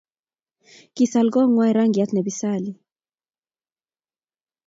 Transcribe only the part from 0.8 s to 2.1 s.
Kisaal kongwai rangyat